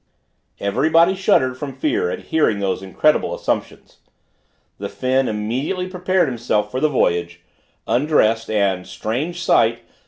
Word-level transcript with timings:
Everybody 0.59 1.13
shuddered 1.13 1.59
from 1.59 1.73
fear 1.73 2.09
at 2.09 2.29
hearing 2.33 2.57
these 2.59 2.81
incredible 2.81 3.35
assumptions. 3.35 3.97
The 4.79 4.89
Finn 4.89 5.27
immediately 5.27 5.85
prepared 5.87 6.27
himself 6.27 6.71
for 6.71 6.79
the 6.79 6.89
voyage, 6.89 7.41
undressed, 7.85 8.49
and, 8.49 8.87
strange 8.87 9.43
sight! 9.43 9.83